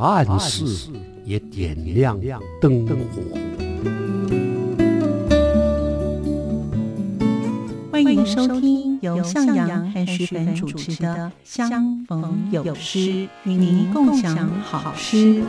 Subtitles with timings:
[0.00, 0.90] 暗室
[1.26, 2.18] 也点亮
[2.58, 2.94] 灯火。
[7.92, 12.98] 欢迎收听由向阳和徐凡主持的《相逢有诗》，
[13.44, 15.44] 与您共享好诗。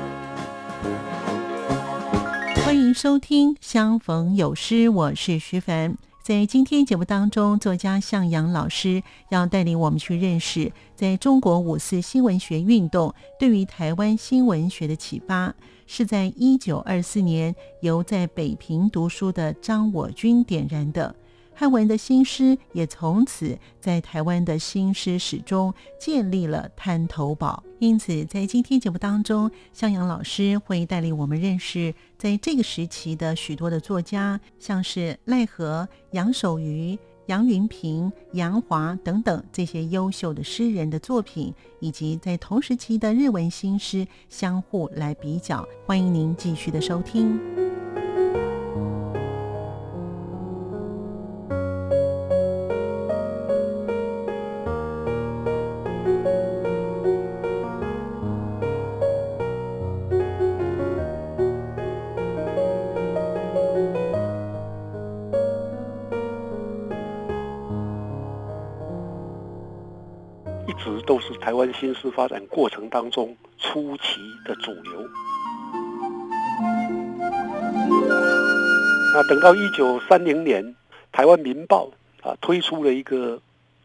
[2.65, 6.10] 欢迎收听《相逢有诗》，我是徐凡。
[6.23, 15.51] 在今天节目当中，作家向阳老师要带领我们去认识，在中国五四新闻学运动对于台湾新闻学的启发，
[15.87, 21.15] 是在一九二四年由在北平读书的张我军点燃的。
[21.53, 27.63] 汉文的新诗也从此在台湾的新诗史中建立了滩头堡。
[27.79, 45.67] 因此，在今天节目当中，向阳老师会带领我们认识在这个时期的许多的作家，像是赖和、杨守愚、杨云平、杨华等等这些优秀的诗人的作品，以及在同时期的日文新诗相互来比较。
[45.85, 47.39] 欢迎您继续的收听。
[71.01, 75.09] 都是台湾新诗发展过程当中初期的主流。
[79.13, 80.75] 那等到一九三零年，
[81.11, 81.89] 台湾民报
[82.23, 83.39] 啊推出了一个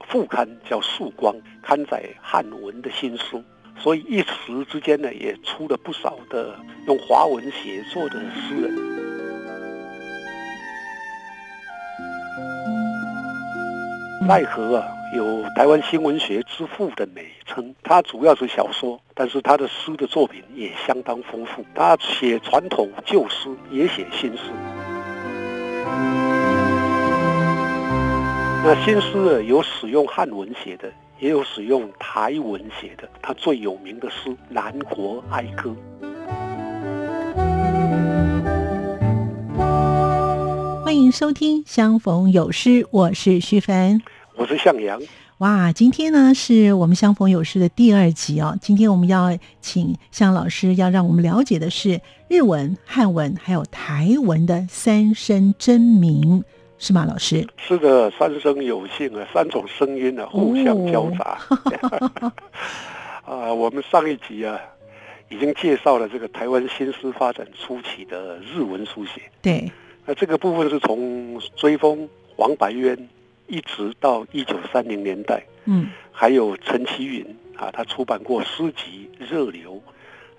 [0.08, 3.42] 副刊，叫《曙光》，刊载汉文的新书，
[3.76, 8.96] 所以一时之间呢，也出了不少的用华文写作的诗人。
[14.26, 14.88] 奈何啊？
[15.16, 21.64] 有台湾新闻学之父的美称，他主要是小说，但是他的诗的作品也相当丰富。
[21.74, 24.42] 他写传统旧诗，也写新诗。
[28.62, 33.08] 那新诗呢，有使用汉文写的，也有使用台文写的。
[33.22, 35.70] 他最有名的诗《南国哀歌》。
[40.84, 44.02] 欢迎收听《相逢有诗》，我是徐凡。
[44.36, 45.00] 我是向阳。
[45.38, 48.56] 哇，今天呢是我们相逢有事的第二集哦。
[48.60, 56.44] 今天我们要请向老师，要让我们了解的是日文、汉文还有台文的三声真名，
[56.78, 57.06] 是吗？
[57.06, 61.38] 老师是的，三声有幸啊，三种声音啊，互相交杂。
[63.24, 64.60] 啊，我们上一集啊
[65.30, 69.22] 已经介绍了这个台湾新诗发展初期的日文书写。
[69.40, 69.70] 对，
[70.04, 72.96] 那这个部分是从追风王白渊。
[73.48, 77.24] 一直到一九三零年代，嗯，还有陈其云
[77.56, 79.80] 啊，他出版过诗集《热流》，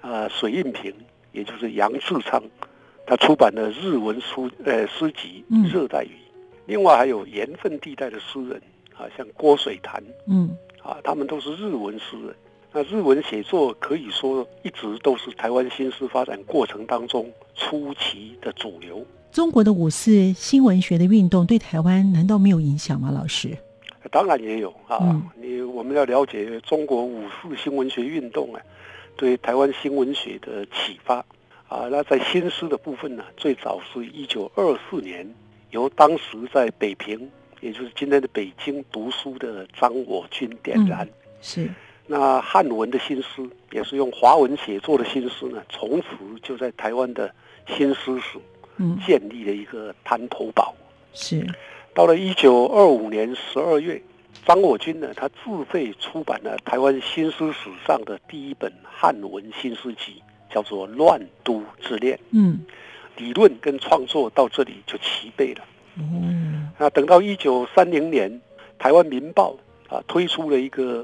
[0.08, 0.94] 啊，水印平，
[1.32, 2.44] 也就是杨志昌，
[3.06, 6.10] 他出版的日文书呃诗集《热带雨》。
[6.66, 8.62] 另外还有盐分地带的诗人
[8.96, 10.50] 啊，像郭水潭，嗯，
[10.84, 12.36] 啊，他们都是日文诗人。
[12.74, 19.04] 那日文写作可以说一直都是台湾新诗发展过程当中初期的主流。
[19.38, 23.12] 中国的五四新文学的运动对台湾难道没有影响吗？
[23.12, 23.56] 老师，
[24.10, 25.22] 当然也有啊。
[25.40, 28.60] 你我们要了解中国五四新文学运动啊，
[29.16, 31.18] 对台湾新文学的启发
[31.68, 31.88] 啊。
[31.92, 35.32] 那在新诗的部分呢，最早是一九二四年
[35.70, 37.30] 由当时在北平，
[37.62, 41.08] 也就是今天的北京读书的张我军点燃。
[41.44, 41.70] 是。
[42.08, 46.08] 那汉文的新诗也是用华文写作的新诗呢，从此
[46.42, 47.32] 就在台湾的
[47.68, 48.40] 新诗史。
[49.06, 50.74] 建立了一个滩头堡。
[51.14, 51.46] 是，
[51.94, 54.02] 到了一九二五年十二月，
[54.46, 62.16] 张我军呢，他自费出版了台湾新诗史上的第一本汉文新诗集，叫做《乱都之恋》。
[62.32, 62.60] 嗯，
[63.18, 65.64] 理论跟创作到这里就齐备了。
[65.96, 68.40] 嗯，那等到一九三零年，
[68.78, 69.56] 台湾民报
[69.90, 71.04] 啊推出了一个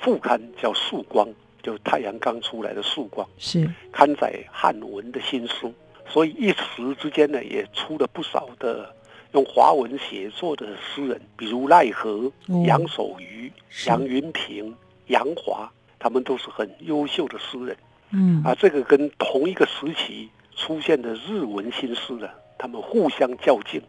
[0.00, 1.26] 副刊，叫《曙光》，
[1.60, 5.74] 就是太阳刚出来的曙光，是刊载汉文的新书。
[6.08, 8.94] 所以一时之间呢，也出了不少的
[9.32, 12.32] 用华文写作的诗人，比如奈何、
[12.66, 13.52] 杨守愚、
[13.86, 14.74] 杨云平、
[15.08, 17.76] 杨华，他们都是很优秀的诗人。
[18.10, 23.82] 嗯，啊，这个跟同一个时期出现的日文新诗呢，他们互相较劲，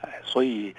[0.00, 0.74] 哎，所以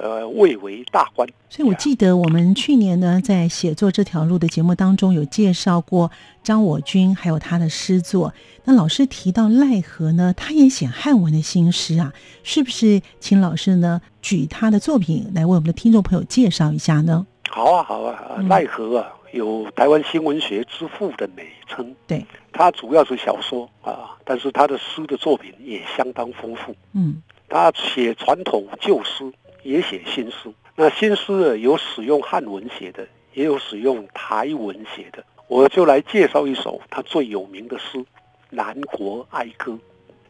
[0.00, 1.28] 呃蔚为大观。
[1.48, 6.10] 所以我记得我们去年呢，在写作这条路的节目当中有介绍过
[6.42, 8.32] 张我军还有他的诗作。
[8.64, 12.12] 那老师提到赖何呢，他也写汉文的新诗啊，
[12.42, 13.00] 是不是？
[13.20, 17.26] 请老师呢举他的作品来为我们的听众朋友介绍一下呢？
[17.48, 19.12] 好啊，好啊，赖何啊。
[19.32, 26.74] 有台湾新文学之父的美称，对，他主要是小说啊，但是他的诗的作品也相当丰富。
[26.92, 29.30] 嗯，他写传统旧诗，
[29.66, 30.52] 也写新诗。
[30.76, 35.24] 那新诗有使用汉文写的，也有使用台文写的。
[35.48, 37.98] 我就来介绍一首他最有名的诗
[38.50, 39.72] 《南国哀歌》。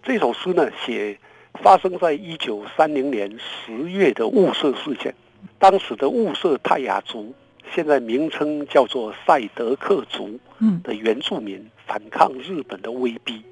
[0.02, 1.18] 这首诗呢，写
[1.62, 5.14] 发生在一九三零年十月的雾社事件，
[5.58, 7.34] 当时的雾社泰雅族。
[7.74, 10.38] 现在名称叫做赛德克族
[10.84, 13.42] 的原住民反抗日本的威逼，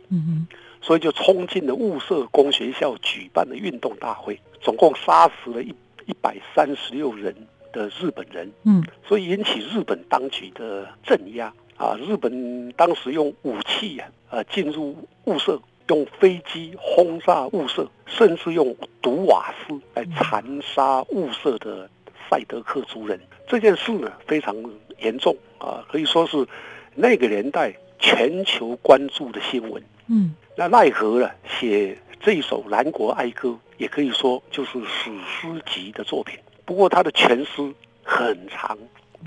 [0.84, 7.34] 所以就冲进了雾社工学校举办的运动大会，总共杀死了一一百三十六人
[7.72, 11.96] 的日本人，嗯，所以引起日本当局的镇压啊。
[11.96, 14.94] 日本当时用武器啊，呃，进入
[15.24, 15.58] 雾社，
[15.88, 21.88] 用飞机轰炸雾社，甚至用毒瓦斯来残杀雾社的
[22.28, 23.18] 赛德克族人。
[23.48, 24.54] 这件事呢非常
[24.98, 26.46] 严重啊，可以说是
[26.94, 29.82] 那个年代全球关注的新闻。
[30.08, 31.30] 嗯，那奈何呢？
[31.58, 33.48] 写这一首《南国哀歌》
[33.78, 36.38] 也可以说就是史诗级的作品。
[36.66, 38.76] 不过他的全诗很长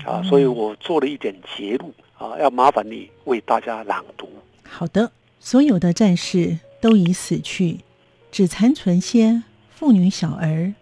[0.04, 4.28] 啊，所以我做了一点节录啊，要麻烦你为大家朗读。
[4.62, 5.10] 好的，
[5.40, 7.80] 所有的战士都已死去，
[8.30, 10.72] 只残存些妇女小儿。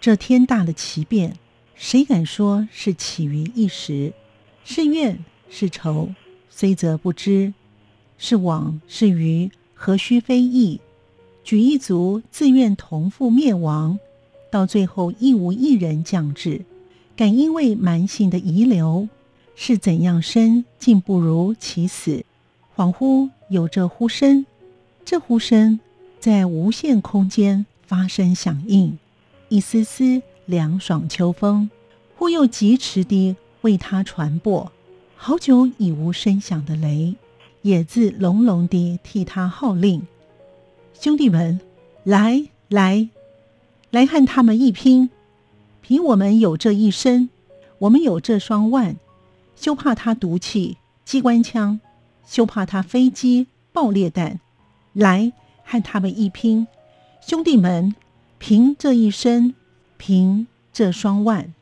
[0.00, 1.36] 这天大的奇变。
[1.76, 4.12] 谁敢说是起于一时？
[4.64, 5.18] 是怨
[5.50, 6.10] 是仇，
[6.56, 7.52] 虽则不知；
[8.16, 10.80] 是往是余，何须非议？
[11.42, 13.98] 举一族自愿同父灭亡，
[14.52, 16.64] 到最后亦无一人降至。
[17.16, 19.08] 敢因为蛮性的遗留，
[19.56, 22.24] 是怎样生，竟不如其死？
[22.76, 24.46] 恍惚有这呼声，
[25.04, 25.80] 这呼声
[26.20, 28.96] 在无限空间发生响应，
[29.48, 30.22] 一丝丝。
[30.46, 31.70] 凉爽秋风，
[32.18, 34.70] 忽又疾驰地为他传播。
[35.26, 37.14] 好久已无声响的雷，
[37.62, 40.06] 也自隆隆地替他号令。
[40.92, 41.58] 兄弟们，
[42.02, 43.08] 来来
[43.88, 45.08] 来，和他们一拼！
[45.80, 47.30] 凭我们有这一身，
[47.78, 48.96] 我们有这双腕，
[49.56, 50.76] 休怕他毒气、
[51.06, 51.80] 机关枪，
[52.26, 54.40] 休怕他飞机、爆裂弹。
[54.92, 55.32] 来，
[55.64, 56.66] 和他们一拼！
[57.22, 57.94] 兄弟们，
[58.36, 59.54] 凭这一身。
[59.96, 61.54] 凭这双腕，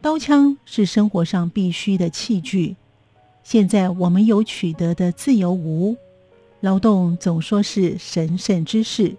[0.00, 2.74] 刀枪是生活上必须的器具。
[3.44, 5.96] 现在我们有取得的自由无？
[6.60, 9.14] 劳动总说是神圣之事，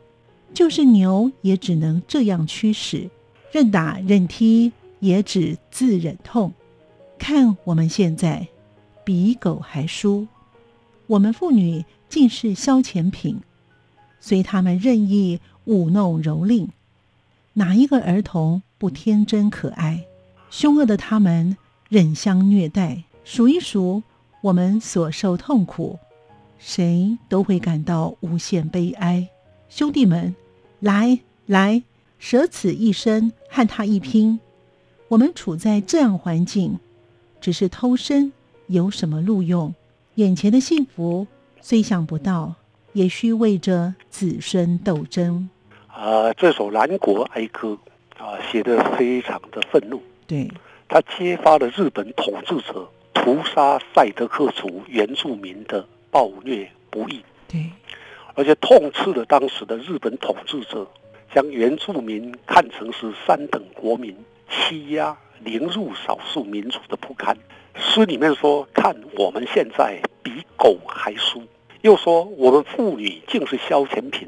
[0.51, 3.07] 就是牛也只能这样驱使，
[3.51, 6.51] 任打任踢也只自忍痛。
[7.19, 8.47] 看我们现在，
[9.03, 10.27] 比狗还输。
[11.05, 13.39] 我们妇女尽是消遣品，
[14.19, 16.69] 随他们任意舞弄蹂躏。
[17.53, 20.03] 哪一个儿童不天真可爱？
[20.49, 21.55] 凶恶的他们
[21.89, 24.01] 忍相虐待，数一数
[24.45, 25.97] 我们所受痛苦，
[26.59, 29.27] 谁都会感到无限悲哀。
[29.69, 30.35] 兄弟们，
[30.79, 31.81] 来来，
[32.19, 34.39] 舍此一生和他一拼。
[35.07, 36.77] 我们处在这样环境，
[37.41, 38.31] 只是偷生
[38.67, 39.73] 有什么路用？
[40.13, 41.25] 眼前的幸福
[41.59, 42.53] 虽想不到，
[42.93, 45.49] 也需为着子孙斗争。
[45.87, 47.75] 啊，这首《南国哀歌》
[48.23, 49.99] 啊，写的非常的愤怒。
[50.27, 50.47] 对，
[50.87, 57.23] 他揭发了日本统治者屠杀赛德克族原住民的暴虐不义。
[57.47, 57.65] 对，
[58.35, 60.87] 而且痛斥了当时的日本统治者
[61.33, 64.15] 将原住民看成是三等国民，
[64.47, 67.35] 欺压凌辱少数民族的不堪。
[67.73, 71.41] 诗里面说：“看我们现在比狗还输。”
[71.81, 74.27] 又说：“我们妇女竟是消遣品。”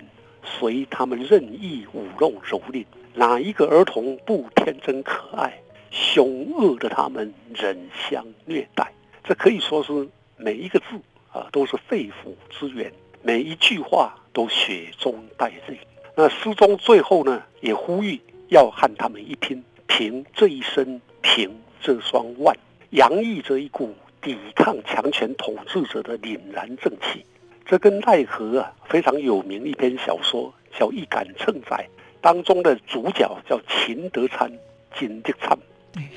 [0.60, 5.60] 随他们任意舞弄蹂躏，哪一个儿童不天真可爱？
[5.98, 7.76] 凶恶的他们忍
[8.08, 10.86] 相虐待，这可以说是每一个字
[11.32, 15.80] 啊都是肺腑之言，每一句话都血中带泪。
[16.16, 21.50] 那诗中最后呢，也呼吁要和他们一拼，凭这一身，凭
[21.82, 22.56] 这双腕，
[22.92, 27.26] 洋溢着一股抵抗强权统治者的凛然正气。
[27.66, 31.76] 这跟奈何啊非常有名一篇小说叫《一杆秤仔》，
[32.22, 34.52] 当中的主角叫秦德参，
[34.98, 35.58] 金的惨，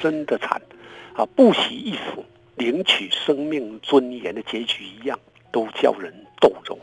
[0.00, 0.60] 真的惨，
[1.14, 2.24] 啊，不惜一死
[2.56, 5.18] 领取生命尊严的结局一样，
[5.50, 6.78] 都叫人动容。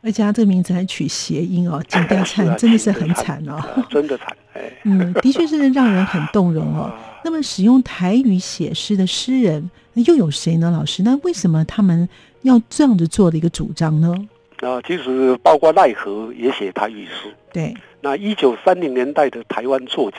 [0.00, 6.92] 而且他这个名字还取谐音哦， 景德惨真的是很惨哦，真的惨，哎， 嗯，的确是让人很动容哦。
[7.24, 10.70] 那么使用台语写诗的诗人又有谁呢？
[10.70, 12.08] 老师，那为什么他们
[12.42, 14.14] 要这样子做的一个主张呢？
[14.60, 17.34] 啊，其实包括奈何也写台语诗。
[17.52, 20.18] 对，那一九三零年代的台湾作家，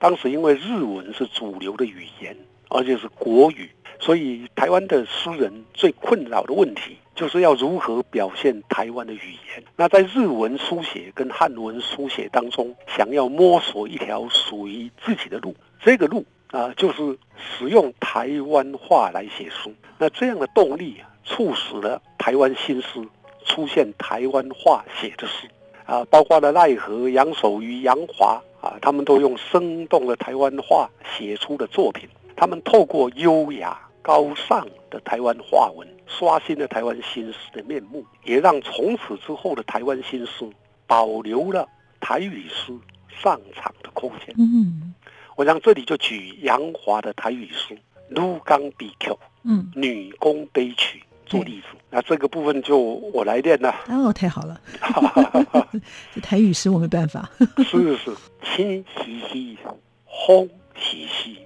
[0.00, 2.36] 当时因为日文是主流的语言，
[2.70, 6.96] 而且是国语，所以台湾的诗人最困扰的问题。
[7.14, 9.62] 就是要如何表现台湾的语言？
[9.76, 19.70] 那在日文书写跟汉文书写当中，想要摸索一条属于自己的路，这个路啊，就是使用台湾话来写书。
[19.98, 23.06] 那这样的动力，促使了台湾新诗
[23.44, 25.46] 出现台湾话写的诗
[25.90, 32.08] 啊，包括了奈何、杨守愚、杨华啊，他们都用生动的台湾话写出的作品。
[32.36, 35.86] 他们透过优雅高尚的台湾话文。
[36.06, 40.44] 刷新了台湾新诗的面目，也让从此之后的台湾新诗
[40.84, 41.68] 保留了
[42.00, 42.76] 台语诗
[43.08, 44.34] 上场的空间。
[44.36, 44.92] 嗯，
[45.36, 47.74] 我想这里就举杨华的台语诗
[48.08, 50.98] 《鹿港比丘》嗯，《女工悲曲》
[51.30, 51.78] 做例子。
[51.88, 53.74] 那这个部分就我来念了。
[53.88, 54.60] 哦，太好了，
[56.14, 57.30] 这台语诗我没办法。
[57.64, 59.58] 是是，天稀稀，
[60.26, 61.38] 风习习，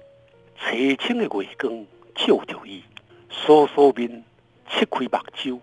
[0.59, 2.83] 凄清的月光照着伊，
[3.29, 4.23] 疏疏面。
[4.67, 5.59] 七开目睭，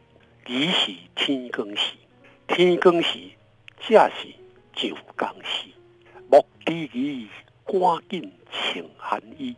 [0.46, 1.96] 已是天光时。
[2.46, 3.18] 天光时，
[3.80, 4.28] 正是
[4.76, 5.68] 上工时。
[6.30, 7.26] 莫迟疑，
[7.66, 9.54] 赶紧穿寒衣。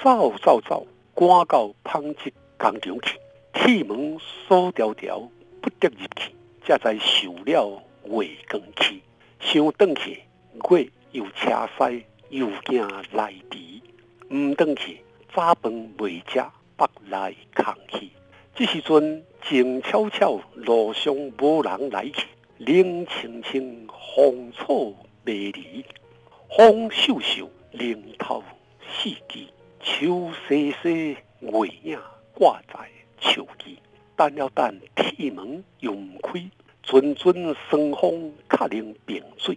[0.00, 3.18] 走走走，赶到纺织工厂去。
[3.52, 5.28] 铁门锁条条，
[5.60, 6.32] 不得入去。
[6.64, 9.02] 才在受了月光气。
[9.40, 10.22] 想转去，
[10.70, 13.58] 月又车驶，又惊来迟。
[14.32, 15.00] 唔转去，
[15.34, 16.40] 早饭未食，
[16.76, 18.10] 北来空去。
[18.54, 22.28] 这时阵静悄悄，路上无人来去，
[22.58, 24.94] 冷清清，芳草
[25.24, 25.84] 未离，
[26.56, 28.44] 风秀秀，林头
[28.88, 29.48] 四季，
[29.80, 31.50] 秋细细，月
[31.82, 31.98] 影
[32.34, 32.88] 挂在
[33.22, 33.76] 树枝。
[34.14, 36.50] 等了等，铁门又唔开，
[36.82, 39.56] 阵阵霜风卡冷冰水，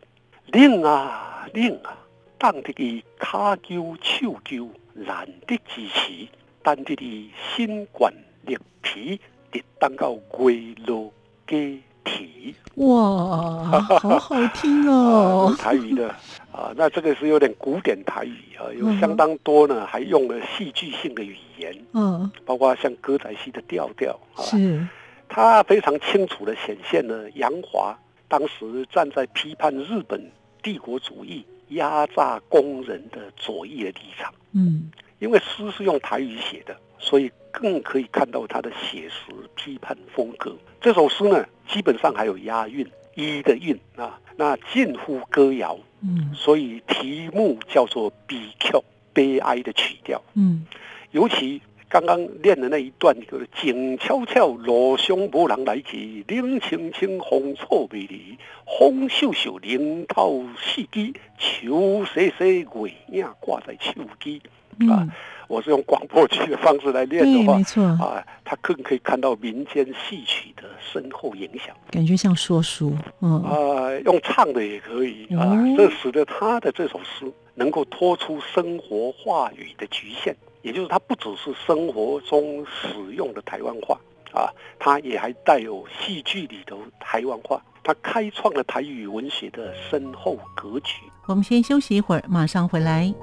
[0.54, 1.98] 冷啊冷啊，
[2.38, 6.28] 等得伊骹揪手揪，难得支持，
[6.64, 8.14] 等得伊心冠。
[8.48, 9.20] 绿皮
[9.52, 11.12] 的蛋糕龟肉
[11.48, 13.64] 给皮哇，
[14.00, 15.52] 好好听哦！
[15.58, 16.14] 台语的
[16.56, 24.88] 啊，那这个是有点古典台语啊，有相当多呢，还用了戏剧性的语言，嗯，包括像歌仔戏的调调啊，是，
[25.28, 27.94] 他非常清楚的显现了杨华
[28.30, 30.32] 当时站在批判日本
[30.64, 37.30] 帝国主义压榨工人的左翼的立场，嗯，因为诗是用台语写的，所以。
[37.58, 40.54] 更可以看到他的写实批判风格。
[40.82, 42.86] 这首诗呢，基本上还有押韵，
[43.16, 45.78] 一的韵啊，那近乎歌谣。
[46.02, 48.72] 嗯，所以题目叫做悲曲，
[49.12, 50.22] 悲哀的曲调。
[50.36, 50.66] 嗯，
[51.10, 58.38] 尤其刚刚练的那一段，就是静悄悄，路上无人来去，冷清清，风草未离，
[58.78, 64.40] 风秀秀，林头四季，秋细细，月影挂在树枝。
[64.92, 65.08] 啊。
[65.48, 67.84] 我是用广播剧的方式来练的话，没错。
[67.84, 73.42] 啊，他更可以看到民间戏曲的深厚影响，感觉像说书，嗯。
[73.44, 84.00] 啊，用唱的也可以啊，这使得他的这首诗能够脱出生活话语的局限，也就是它不只是生活中使用的台湾话
[84.32, 84.50] 啊，
[84.80, 90.96] 它也还带有戏剧里头台湾话，他开创了台语文学的深厚格局。
[91.28, 93.14] 我们先休息一会儿，马上回来。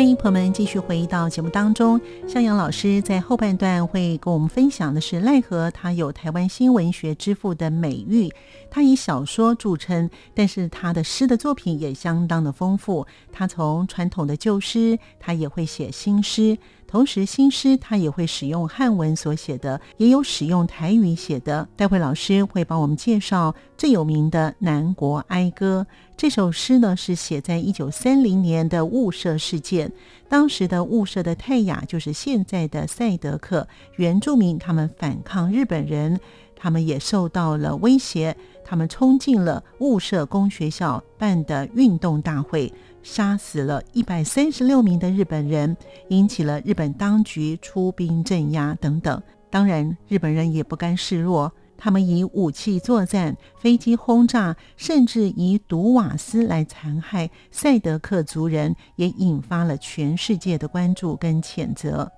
[0.00, 2.00] 欢迎朋友们继续回到节目当中。
[2.26, 8.32] 向阳老师在后半段会跟我们分享的是奈何他有台湾新文学之父的美誉。
[8.70, 13.06] 他以小说著称，但是他的诗的作品也相当的丰富。
[13.30, 16.56] 他从传统的旧诗，他也会写新诗。
[16.90, 21.68] 同时，新诗他也会使用汉文所写的，也有使用台语写的。
[21.76, 29.92] 待会老师会帮我们介绍最有名的《南国哀歌》这首诗呢，是写在一九三零年的雾社事件。
[30.28, 36.18] 当时的雾社的泰雅，就是现在的赛德克原住民，他们反抗日本人，
[36.56, 42.72] 他们也受到了威胁，他们冲进了雾社公学校办的运动大会。
[43.02, 45.76] 杀死了一百三十六名的日本人，
[46.08, 49.22] 引起了日本当局出兵镇压等等。
[49.50, 62.12] 当然，日本人也不甘示弱，他们以武器作战、飞机轰炸，甚至以毒瓦斯来残害赛德克族人，也引发了全世界的关注跟谴责。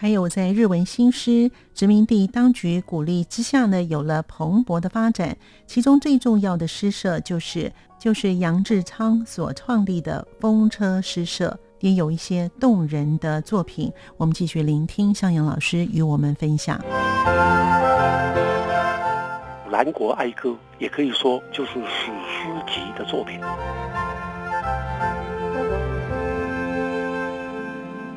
[0.00, 5.36] 还有，在日文新诗殖民地当局鼓励之下呢，有了蓬勃的发展。
[5.66, 13.92] 其中最重要的诗社就是就是杨志昌所创立的风车诗社，也有一些动人的作品。
[14.16, 16.78] 我们继续聆听向阳老师与我们分享
[19.68, 23.40] 《南国哀歌》，也可以说就是史诗级的作品。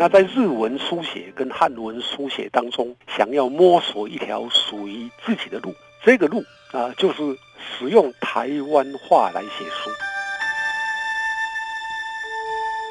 [0.01, 7.22] 那在日文书写跟汉文书写当中，想要摸索一条属于自己的路，这个路啊，就是
[7.60, 9.91] 使用台湾话来写书。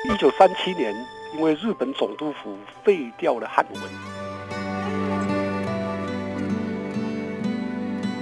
[0.08, 0.94] 一九三七年，
[1.34, 3.82] 因为日本总督府废掉了汉文，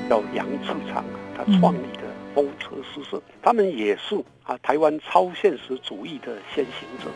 [0.09, 1.05] 叫杨次长啊，
[1.37, 2.05] 他创立的
[2.35, 7.11] 风车诗社，他们也是啊台湾超现实主义的先行者。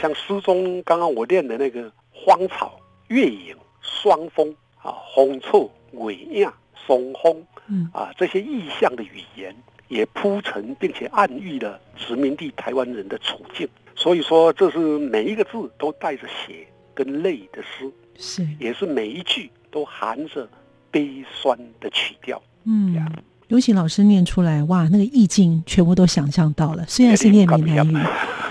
[0.00, 6.52] 像诗中刚刚我念的那个荒草、月影、霜风啊、红臭、尾亚、
[6.86, 7.36] 松风，
[7.68, 9.54] 嗯啊，这些意象的语言
[9.88, 13.68] 也铺陈并且暗喻了殖民地台湾人的处境。
[13.94, 20.48] 所以说，这是每一个字都带着血跟泪的诗，是也是每一句都含着
[20.90, 22.40] 悲酸的曲调。
[22.64, 22.96] 嗯，
[23.48, 26.86] 尤其老师念出来，哇，那个意境全部都想象到了。
[26.88, 27.98] 虽然是念闽南语。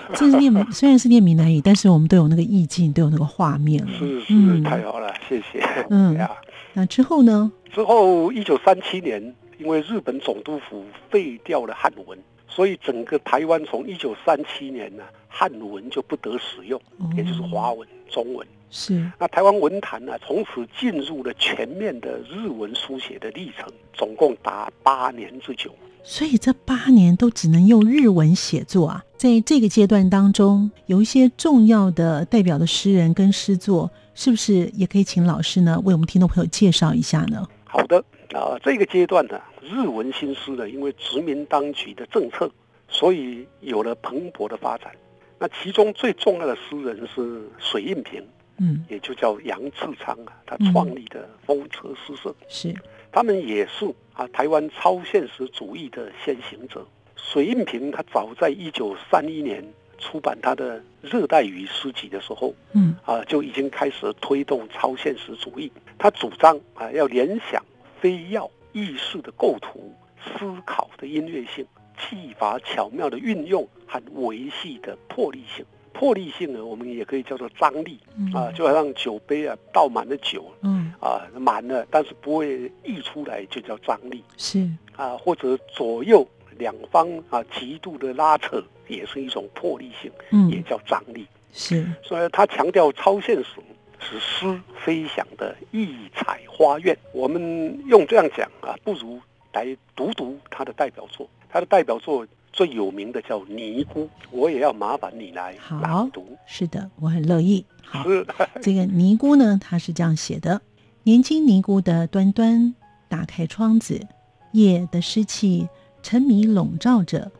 [0.15, 3.91] 这是念虽然是念闽南语，但是我们都有那个意境，都有那个画面了。
[3.93, 5.63] 是是，太好了，谢谢。
[5.89, 6.31] 嗯 呀，
[6.73, 7.51] 那之后呢？
[7.71, 9.21] 之后一九三七年，
[9.59, 12.17] 因为日本总督府废掉了汉文，
[12.47, 16.81] 所以整个台湾从一九三七年呢，汉文就不得使用，
[17.15, 18.45] 也就是华文、中文。
[18.71, 19.03] 是。
[19.19, 25.71] 那台湾文坛呢，从此进入了全面的日文书写的历程，总共达八年之久。
[26.09, 29.05] 所以这八年都只能用日文写作啊！
[29.15, 37.47] 在这个阶段当中，有一些重要的代表的诗人跟诗作，是不是也可以请老师呢为我们听众朋友介绍一下呢？
[37.63, 42.51] 好的啊，这个阶段呢，日文新诗呢，因为殖民当局的政策，
[42.87, 44.91] 所以有了蓬勃的发展。
[45.37, 48.19] 那其中最重要的诗人是水印平，
[48.57, 52.73] 嗯，也就叫杨次昌啊，他创立的风车诗社是。
[53.11, 56.85] 他们也是啊，台湾超现实主义的先行者。
[57.15, 59.63] 水印平他早在一九三一年
[59.97, 65.71] 出版他的《热带雨诗集》的时候，嗯啊，就已经开始推动超现实主义。
[65.97, 67.63] 他主张啊，要联想、
[67.99, 69.93] 非要、意识的构图、
[70.23, 71.65] 思考的音乐性、
[71.97, 75.65] 技法巧妙的运用和维系的魄力性。
[75.93, 77.99] 魄力性呢，我们也可以叫做张力
[78.33, 84.23] 啊，就好像酒杯啊倒满了酒，嗯啊满了，但是不会溢出来，就叫张力。
[84.37, 91.27] 是啊，或者左右两方啊极度的拉扯，也是一种破力性，嗯，也叫张力。
[91.51, 93.61] 是，所以他强调超现实，
[93.99, 96.97] 是诗飞翔的异彩花苑。
[97.13, 99.19] 我们用这样讲啊，不如
[99.53, 101.27] 来读读他的代表作。
[101.49, 102.25] 他的代表作。
[102.51, 106.25] 最有名的叫尼姑，我也要麻烦你来朗读。
[106.45, 107.65] 是的，我很乐意。
[107.83, 108.05] 好，
[108.61, 110.61] 这个尼姑呢，她是这样写的：
[111.03, 112.75] 年轻尼姑的端端
[113.07, 114.05] 打开窗子，
[114.51, 115.67] 夜的湿气
[116.01, 117.31] 沉迷笼罩着，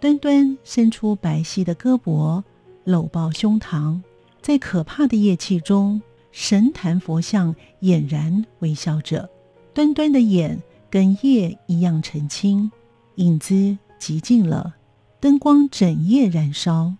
[0.00, 2.42] 端端伸出白皙的胳膊，
[2.84, 4.00] 搂抱胸膛，
[4.40, 9.28] 在可怕的夜气中，神坛佛像俨然微笑着，
[9.74, 12.70] 端端的眼跟夜一样澄清，
[13.16, 13.76] 影子。
[14.02, 14.74] 极尽了，
[15.20, 16.94] 灯光整夜燃烧，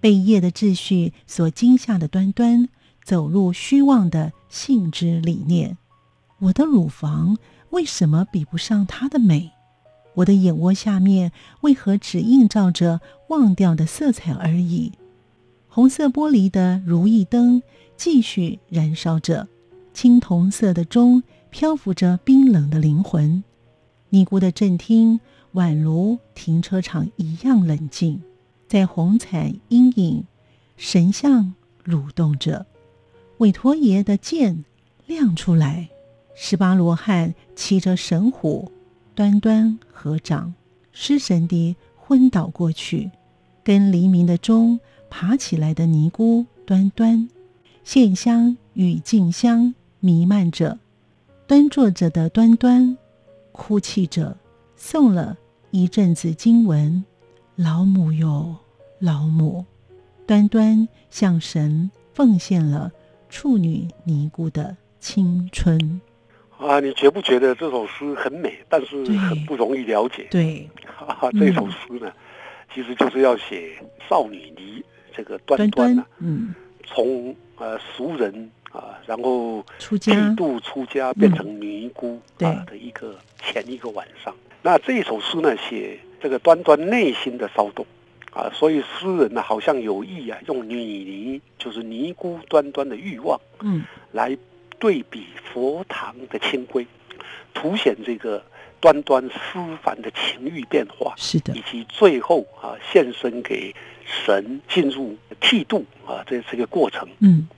[0.00, 2.68] 被夜的秩序所惊吓的端端，
[3.04, 5.78] 走入虚妄的性之理念。
[6.40, 7.38] 我的乳房
[7.70, 9.52] 为什么比不上她的美？
[10.14, 14.90] 我的眼窝下面为何只映照着忘掉的色彩而已？
[15.68, 17.62] 红色玻璃的如意灯
[17.96, 19.46] 继续燃烧着，
[19.94, 23.44] 青铜色的钟漂浮着冰冷的灵魂。
[24.10, 25.20] 尼姑的正厅
[25.54, 28.22] 宛如停车场一样冷静，
[28.66, 30.24] 在红彩阴影，
[30.76, 32.66] 神像蠕动着，
[33.38, 34.64] 韦陀爷的剑
[35.06, 35.88] 亮出来，
[36.34, 38.70] 十八罗汉骑着神虎。
[39.14, 40.54] 端端合掌，
[40.92, 43.10] 失神地昏倒过去。
[43.64, 44.78] 跟黎明的钟
[45.10, 47.28] 爬起来的尼姑端端，
[47.82, 50.78] 线香与静香弥漫着。
[51.48, 52.96] 端坐着的端端，
[53.50, 54.36] 哭泣着，
[54.78, 55.36] 诵了
[55.70, 57.04] 一阵子经文。
[57.56, 58.54] 老母哟，
[59.00, 59.66] 老母！
[60.24, 62.92] 端端向神奉献了
[63.28, 66.00] 处女尼姑的青春。
[66.56, 70.28] 啊，你觉不觉得这首诗很美，但是很不容易了解？
[70.30, 72.12] 对，哈哈，这首诗呢，
[72.72, 73.72] 其实就是要写
[74.08, 79.64] 少女尼这个端端呢，嗯，从呃俗人啊，然后
[80.00, 84.34] 剃度出家变成尼姑啊的一个前一个晚上。
[84.62, 87.84] 那这一首诗呢，写这个端端内心的骚动
[88.32, 94.38] 啊，所以诗人呢，好像有意啊，用女尼就是尼姑端端的欲望，嗯，来。
[94.80, 96.86] 对比佛堂的清规，
[97.52, 98.40] 凸显这个
[98.78, 107.08] 端端思凡的情欲变化，是的，以及最后啊献身给神进入剃度啊这这个过程。
[107.18, 107.48] 嗯，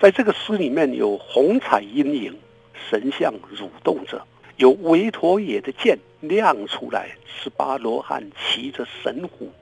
[0.00, 2.34] 在这个诗里面有红彩阴影，
[2.88, 9.52] 神像蠕动着，有维陀野的剑亮出来，十八罗汉骑着神虎，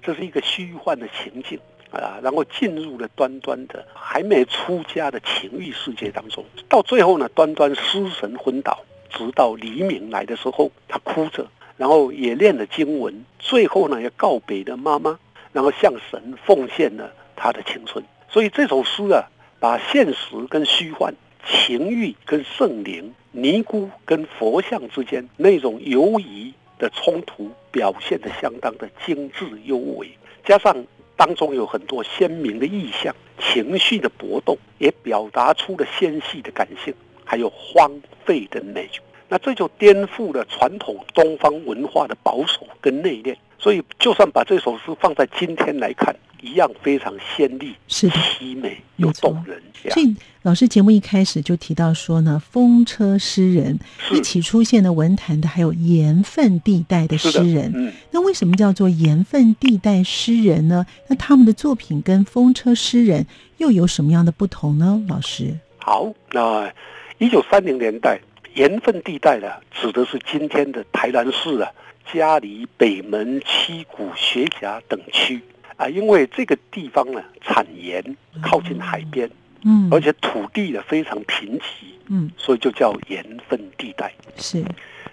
[0.00, 1.58] 这是一个虚幻的情境。
[1.90, 11.44] 啊，然后进入了端端的还没出家的情欲世界当中，到最后呢，端端失神昏倒，直到黎明来的时候，他哭着，
[11.76, 15.18] 然后也念了经文，最后呢，要告别的妈妈，
[15.52, 18.04] 然后向神奉献了他的青春。
[18.28, 19.26] 所以这首诗啊，
[19.60, 21.14] 把现实跟虚幻、
[21.46, 30.10] 情欲跟圣灵、尼姑跟佛像之间那种犹疑的冲突，表现得相当的精致优美，
[30.44, 30.84] 加上。
[31.16, 36.94] 当中有很多鲜明的意象、情绪的搏斗，也表达出了纤细的感性，
[37.26, 37.90] 还有荒
[38.24, 38.88] 废的美。
[39.30, 43.34] 那这就颠覆了传统东方文化的保守跟内敛。
[43.58, 46.14] 所以，就算把这首诗放在今天来看。
[46.42, 49.62] 一样非常鲜丽，是凄美又动人。
[49.90, 53.78] 所以老师节目一开始就提到说呢，风车诗人
[54.10, 57.70] 一起出现的文坛的还有盐分地带的诗人。
[57.74, 60.86] 嗯，那为什么叫做盐分地带诗人呢？
[61.08, 63.26] 那他们的作品跟风车诗人
[63.58, 65.04] 又有什么样的不同呢？
[65.08, 66.72] 老师，好，那
[67.18, 68.18] 一九三零年代
[68.60, 71.70] 盐分地带呢，指的是今天的台南市啊、
[72.12, 75.40] 嘉里、北门、七股、学甲等区。
[75.78, 78.04] 啊，因为这个地方呢产盐，
[78.42, 79.30] 靠近海边，
[79.64, 81.62] 嗯，而且土地呢非常贫瘠，
[82.08, 84.12] 嗯，所以就叫盐分地带。
[84.36, 84.62] 是，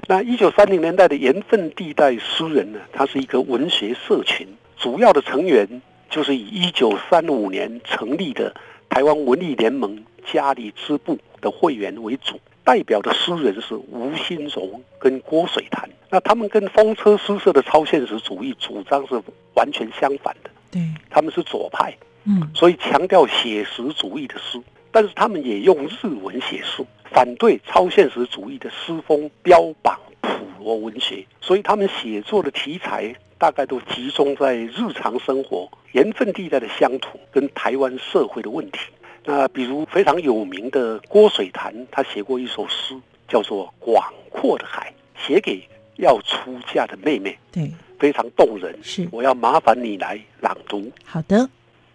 [0.10, 8.54] 那一九三零年代的盐分地带诗人呢，他是一个文学社群，主要的成员就是以一九三五年成立的
[8.90, 12.38] 台湾文艺联盟嘉里支部的会员为主。
[12.68, 19.14] 代表的诗人是吴新荣跟郭水潭，那他们跟风车诗社的超现实主义主张是
[19.56, 20.50] 完全相反的。
[20.70, 30.30] 对，他们是左派，嗯，所以强调写实主义的诗，但是他们也用日文写诗，反对超现实主义的诗风，标榜普
[30.62, 38.80] 罗文学，所以他们写作的题材大概都集中在日常生活、盐分地带的乡土跟台湾社会的问题。
[39.30, 44.94] 那比如非常有名的郭水潭，他写过一首诗，叫做《广阔的海》，
[45.28, 48.80] 写给要出嫁的妹妹，对，非常动人。
[48.82, 50.90] 是，我要麻烦你来朗读。
[51.04, 51.50] 好的，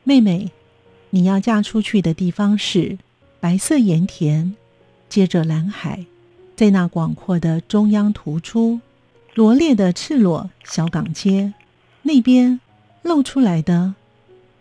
[0.04, 0.50] 妹妹，
[1.08, 2.98] 你要嫁出去的地方是
[3.40, 4.54] 白色盐田，
[5.08, 6.04] 接着蓝海，
[6.54, 8.78] 在那广阔的中央突出
[9.32, 11.54] 罗列的赤裸小港街，
[12.02, 12.60] 那边
[13.00, 13.94] 露出来的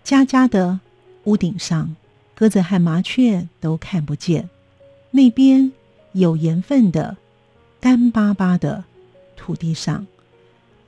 [0.06, 0.80] 家家的
[1.26, 1.98] 屋顶上。
[2.42, 4.50] 鸽子和麻雀都看不见，
[5.12, 5.72] 那边
[6.14, 7.18] 有盐分的
[7.80, 8.84] 干巴巴的
[9.36, 10.08] 土地上，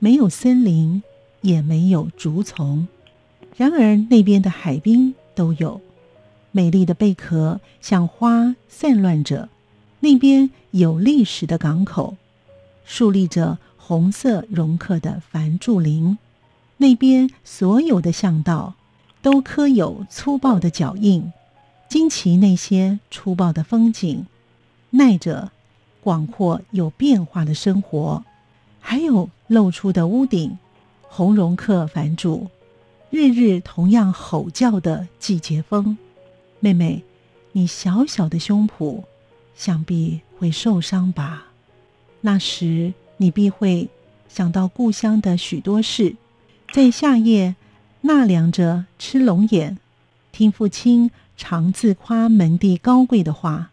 [0.00, 1.00] 没有森林，
[1.42, 2.88] 也没有竹丛。
[3.56, 5.80] 然而那边的海滨都有
[6.50, 9.48] 美丽的贝壳，像花散乱着。
[10.00, 12.16] 那边有历史的港口，
[12.84, 16.18] 竖立着红色榕刻的繁竹林。
[16.78, 18.74] 那边所有的巷道
[19.22, 21.32] 都刻有粗暴的脚印。
[21.94, 24.26] 惊奇那些粗暴的风景，
[24.90, 25.52] 耐着
[26.00, 28.24] 广阔有变化的生活，
[28.80, 30.58] 还有露出的屋顶，
[31.02, 32.48] 红绒客繁主，
[33.10, 35.96] 日日同样吼叫的季节风。
[36.58, 37.04] 妹妹，
[37.52, 39.04] 你小小的胸脯，
[39.54, 41.44] 想必会受伤吧？
[42.22, 43.88] 那时你必会
[44.28, 46.16] 想到故乡的许多事，
[46.72, 47.54] 在夏夜
[48.00, 49.78] 纳凉着吃龙眼，
[50.32, 53.70] 听父亲常自夸门第高贵的话，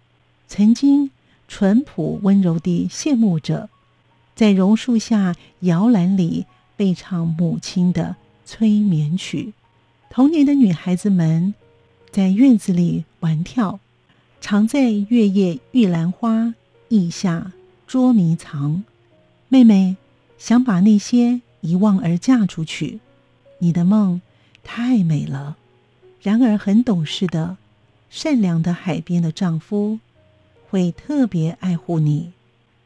[0.48, 1.12] 曾经
[1.48, 3.70] 淳朴温柔地羡慕着，
[4.36, 6.46] 在榕树下摇篮里
[6.76, 9.54] 背唱母亲的催眠曲。
[10.10, 11.54] 童年的女孩子们
[12.12, 13.80] 在院子里玩跳，
[14.40, 16.54] 常在月夜玉兰花
[16.90, 17.52] 意下。
[17.88, 18.86] 捉迷藏，
[19.50, 19.98] 妹妹
[20.38, 23.02] 想把那些遗忘而嫁出去。
[23.60, 24.22] 你的梦
[24.64, 25.58] 太美了，
[26.22, 27.58] 然而很懂事的、
[28.10, 30.00] 善良的海边的丈夫
[30.70, 32.32] 会特别爱护你，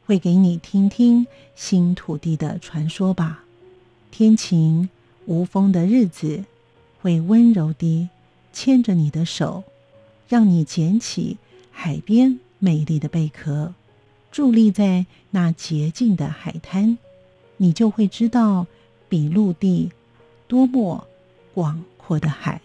[0.06, 3.44] 会给你听听新土地的传说吧。
[4.10, 4.90] 天晴
[5.26, 6.46] 无风的日子，
[7.02, 8.08] 会温柔地
[8.54, 9.66] 牵着你的手，
[10.30, 11.38] 让你捡起
[11.72, 13.74] 海边美丽的贝壳。
[14.32, 16.98] 伫立在那洁净的海滩，
[17.58, 18.68] 你就会知道
[19.10, 19.92] 比陆地
[20.48, 21.06] 多么
[21.54, 22.62] 广阔的海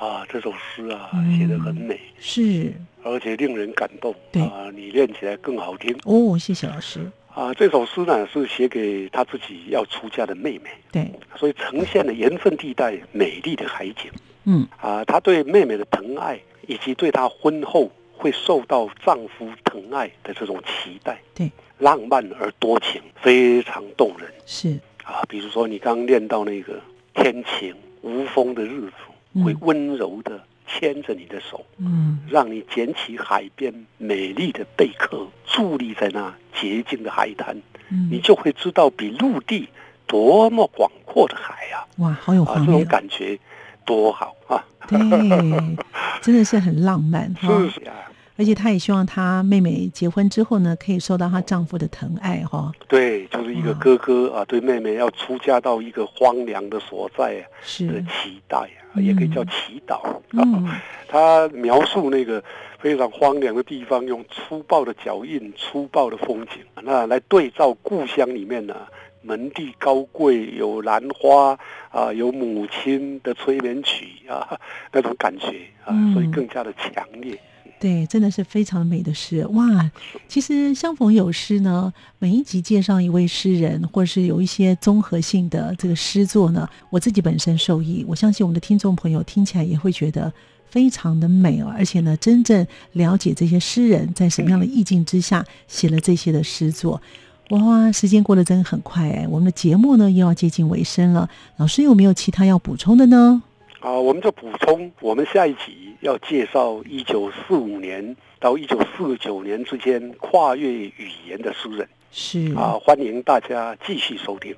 [0.00, 0.26] 啊！
[0.28, 4.14] 这首诗啊，写的很美，是，而且令人感动。
[4.32, 6.38] 对啊，你练起来更好听哦。
[6.38, 7.00] 谢谢老师
[7.34, 7.52] 啊！
[7.54, 14.10] 这首诗呢是写给他自己要出嫁的妹妹，对，所以呈现了盐分地带美丽的海景。
[14.44, 17.90] 嗯啊，他对妹妹的疼爱，以及对她婚后。
[18.22, 24.30] 会受到丈夫疼爱的这种期待，对，浪漫而多情，非常动人。
[24.44, 26.78] 是啊，比如说你刚练到那个
[27.14, 28.92] 天晴无风的日子，
[29.34, 37.56] 会温柔的牵着你的手，嗯，让你捡起海边美丽的贝壳，伫立在那洁净的海滩，
[37.90, 39.68] 嗯，你就会知道比陆地
[40.06, 41.84] 多么广阔的海呀！
[41.98, 43.38] 哇，好有画面，这种感觉
[43.84, 44.64] 多好啊！
[44.88, 44.98] 对，
[46.20, 47.48] 真的是很浪漫哈。
[47.68, 48.09] 是啊。
[48.40, 52.72] 而且她也希望她妹妹结婚之后呢，可以受到她丈夫的疼爱哈。
[52.88, 60.00] 对，就是一个哥哥啊，对妹妹要出嫁到一个荒凉的所在啊，是的期待啊，也可以叫祈祷。
[60.32, 60.66] 嗯，
[61.06, 62.42] 他描述那个
[62.78, 68.74] 非常荒凉的地方，用粗暴的脚印、粗暴的风景，那来对照故乡里面呢，
[69.20, 71.58] 门第高贵，有兰花
[71.90, 74.58] 啊，有母亲的催眠曲啊，
[74.90, 77.38] 那种感觉啊，所以更加的强烈。
[77.80, 79.90] 对，真的是非常美的诗哇！
[80.28, 90.30] 其实相逢有诗呢，每一集介绍一位诗人，或是有一些综合性的这个诗作呢，我自己本身受益，我相信我们的听众朋友听起来也会觉得
[90.68, 91.72] 非常的美哦。
[91.74, 97.00] 而且呢，真正了解这些诗人在什么样的意境之下写了这些的诗作，
[97.48, 97.90] 哇！
[97.90, 103.42] 时间过得真的很快哎，我们的节目呢又要接近尾声了，老师有没有其他要补充的呢？
[103.80, 110.92] 啊，我们就补充，我们下一集要介绍一九四五年到一九四九年之间跨越语
[111.28, 114.54] 言的诗人，是啊，欢迎大家继续收听。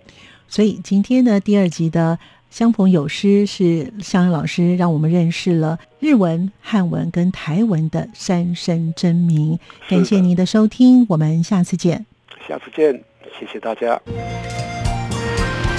[0.48, 2.18] 所以今天的第二集的
[2.50, 9.58] 相逢有诗是向阳老师让我们认识了日文、汉文跟台文的三声真名。
[9.88, 12.04] 感谢您的收听，我们下次见。
[12.46, 13.02] 下次见，
[13.38, 14.00] 谢谢大家。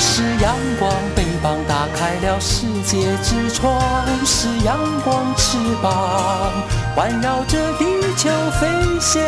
[0.05, 3.73] 是阳光，翅膀打开了世界之窗；
[4.25, 6.51] 是阳光，翅膀
[6.93, 7.85] 环绕着地
[8.17, 9.23] 球飞翔。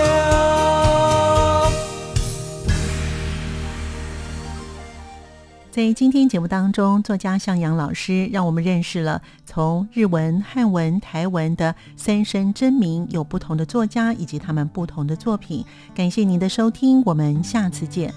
[5.71, 15.65] 在今天节目当中，作家向阳老师让我们认识了从日文、汉文、台文的三声真名，有不同的作家以及他们不同的作品。
[15.95, 18.13] 感谢您的收听，我们下次见。